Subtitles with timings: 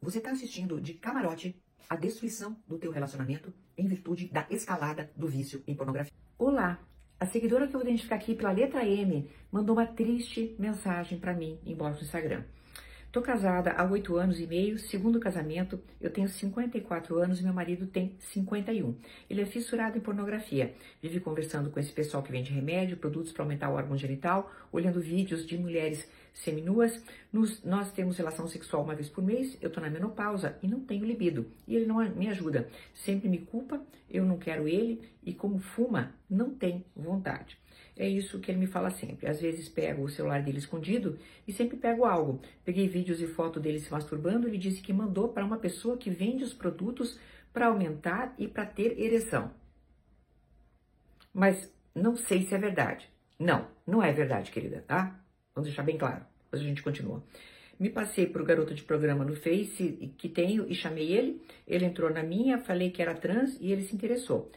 [0.00, 5.26] Você está assistindo de camarote a destruição do teu relacionamento em virtude da escalada do
[5.26, 6.12] vício em pornografia.
[6.38, 6.78] Olá,
[7.18, 11.34] a seguidora que eu vou identificar aqui pela letra M mandou uma triste mensagem para
[11.34, 12.44] mim embaixo do Instagram.
[13.10, 17.54] Tô casada há oito anos e meio, segundo casamento, eu tenho 54 anos e meu
[17.54, 18.94] marido tem 51.
[19.28, 23.42] Ele é fissurado em pornografia, vive conversando com esse pessoal que vende remédio, produtos para
[23.42, 26.06] aumentar o órgão genital, olhando vídeos de mulheres
[26.38, 27.02] seminuas.
[27.32, 30.80] Nos, nós temos relação sexual uma vez por mês, eu tô na menopausa e não
[30.80, 31.46] tenho libido.
[31.66, 36.14] E ele não me ajuda, sempre me culpa, eu não quero ele e como fuma,
[36.28, 37.58] não tem vontade.
[37.96, 39.26] É isso que ele me fala sempre.
[39.26, 42.40] Às vezes pego o celular dele escondido e sempre pego algo.
[42.64, 44.46] Peguei vídeos e foto dele se masturbando.
[44.46, 47.18] Ele disse que mandou para uma pessoa que vende os produtos
[47.52, 49.50] para aumentar e para ter ereção.
[51.34, 53.10] Mas não sei se é verdade.
[53.36, 55.20] Não, não é verdade, querida, tá?
[55.58, 56.24] Vamos deixar bem claro.
[56.44, 57.22] Depois a gente continua.
[57.78, 61.42] Me passei para o garoto de programa no Face que tenho e chamei ele.
[61.66, 64.50] Ele entrou na minha, falei que era trans e ele se interessou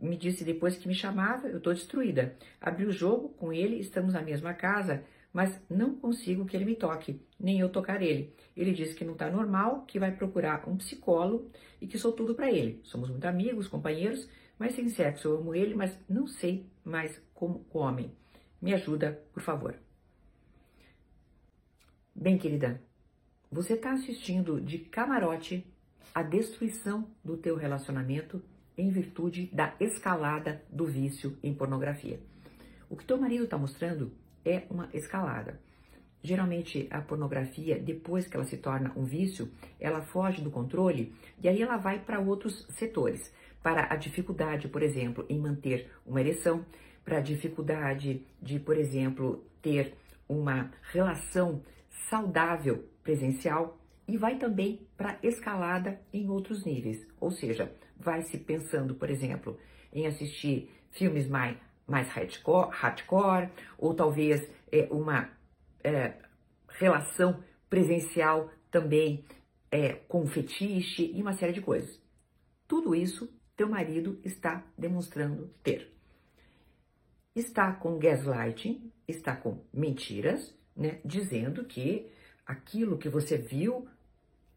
[0.00, 2.36] me disse depois que me chamava, eu estou destruída.
[2.60, 5.02] Abri o jogo com ele, estamos na mesma casa,
[5.32, 8.32] mas não consigo que ele me toque, nem eu tocar ele.
[8.56, 12.34] Ele disse que não está normal, que vai procurar um psicólogo e que sou tudo
[12.34, 12.80] para ele.
[12.84, 15.28] Somos muito amigos, companheiros, mas sem sexo.
[15.28, 18.10] Eu amo ele, mas não sei mais como homem.
[18.60, 19.87] Me ajuda, por favor.
[22.20, 22.82] Bem, querida,
[23.48, 25.64] você está assistindo de camarote
[26.12, 28.42] a destruição do teu relacionamento
[28.76, 32.18] em virtude da escalada do vício em pornografia.
[32.90, 34.10] O que teu marido está mostrando
[34.44, 35.60] é uma escalada.
[36.20, 41.48] Geralmente a pornografia, depois que ela se torna um vício, ela foge do controle e
[41.48, 46.66] aí ela vai para outros setores, para a dificuldade, por exemplo, em manter uma ereção,
[47.04, 49.94] para a dificuldade de, por exemplo, ter
[50.28, 58.22] uma relação saudável presencial e vai também para escalada em outros níveis, ou seja, vai
[58.22, 59.58] se pensando, por exemplo,
[59.92, 65.30] em assistir filmes mais, mais hardcore, hardcore ou talvez é, uma
[65.84, 66.14] é,
[66.68, 69.24] relação presencial também
[69.70, 72.00] é, com fetiche e uma série de coisas.
[72.66, 75.92] Tudo isso teu marido está demonstrando ter.
[77.34, 82.08] Está com gaslighting, está com mentiras, né, dizendo que
[82.46, 83.88] aquilo que você viu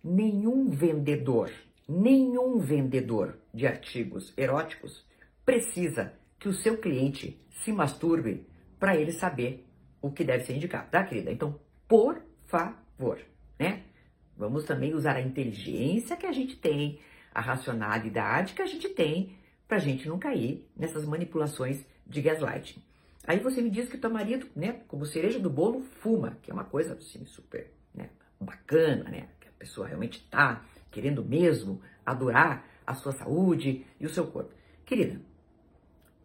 [0.03, 1.51] nenhum vendedor,
[1.89, 5.03] nenhum vendedor de artigos eróticos
[5.43, 8.47] precisa que o seu cliente se masturbe
[8.79, 9.67] para ele saber
[9.99, 11.31] o que deve ser indicado, tá, querida?
[11.31, 13.19] Então, por favor,
[13.59, 13.83] né?
[14.37, 16.99] Vamos também usar a inteligência que a gente tem,
[17.33, 19.35] a racionalidade que a gente tem,
[19.67, 22.81] para a gente não cair nessas manipulações de gaslighting.
[23.25, 26.53] Aí você me diz que teu marido, né, como cereja do bolo, fuma, que é
[26.53, 28.09] uma coisa assim super né,
[28.39, 29.27] bacana, né?
[29.61, 34.51] pessoa realmente está querendo mesmo adorar a sua saúde e o seu corpo.
[34.83, 35.21] Querida,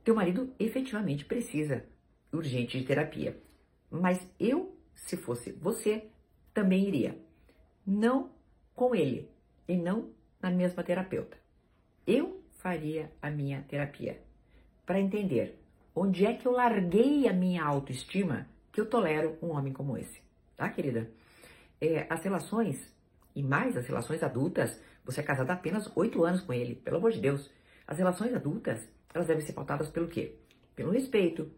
[0.02, 1.84] teu marido efetivamente precisa
[2.32, 3.38] urgente de terapia.
[3.90, 6.08] Mas eu, se fosse você,
[6.54, 7.18] também iria.
[7.86, 8.30] Não
[8.74, 9.30] com ele
[9.68, 11.36] e não na mesma terapeuta.
[12.06, 14.20] Eu faria a minha terapia
[14.86, 15.62] para entender
[15.96, 20.20] onde é que eu larguei a minha autoestima que eu tolero um homem como esse.
[20.54, 21.10] Tá, querida?
[21.80, 22.94] É, as relações
[23.34, 27.12] e mais as relações adultas, você é casada apenas oito anos com ele, pelo amor
[27.12, 27.50] de Deus.
[27.86, 30.36] As relações adultas, elas devem ser pautadas pelo quê?
[30.74, 31.50] Pelo respeito,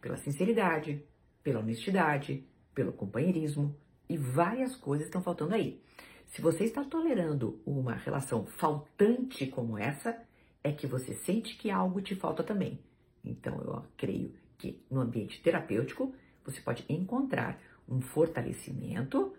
[0.00, 1.04] pela sinceridade,
[1.44, 2.44] pela honestidade,
[2.74, 3.76] pelo companheirismo
[4.08, 5.80] e várias coisas estão faltando aí.
[6.26, 10.20] Se você está tolerando uma relação faltante como essa,
[10.62, 12.80] é que você sente que algo te falta também.
[13.26, 16.14] Então, eu creio que no ambiente terapêutico
[16.44, 19.34] você pode encontrar um fortalecimento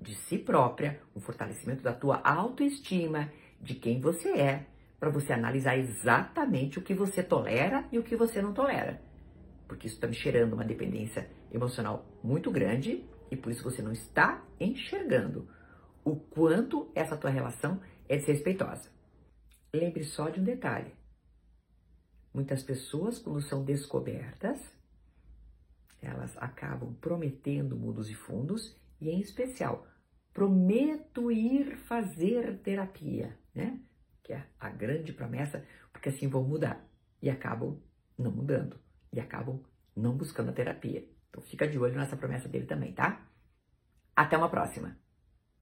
[0.00, 3.30] de si própria, um fortalecimento da tua autoestima,
[3.60, 4.66] de quem você é,
[4.98, 9.00] para você analisar exatamente o que você tolera e o que você não tolera.
[9.68, 13.92] Porque isso está me cheirando uma dependência emocional muito grande e por isso você não
[13.92, 15.48] está enxergando
[16.04, 18.90] o quanto essa tua relação é desrespeitosa.
[19.72, 20.92] Lembre só de um detalhe.
[22.32, 24.60] Muitas pessoas, quando são descobertas,
[26.00, 29.86] elas acabam prometendo mundos e fundos e, em especial,
[30.32, 33.80] prometo ir fazer terapia, né?
[34.22, 36.86] Que é a grande promessa, porque assim vão mudar.
[37.20, 37.78] E acabam
[38.16, 38.78] não mudando.
[39.12, 39.60] E acabam
[39.94, 41.06] não buscando a terapia.
[41.28, 43.26] Então fica de olho nessa promessa dele também, tá?
[44.14, 44.96] Até uma próxima!